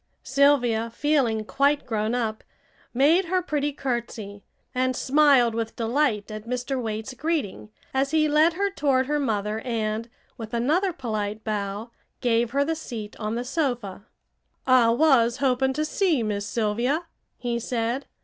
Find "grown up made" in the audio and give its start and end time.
1.85-3.25